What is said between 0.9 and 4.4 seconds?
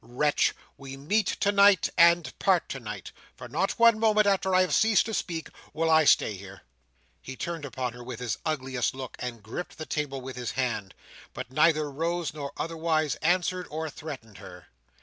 meet tonight, and part tonight. For not one moment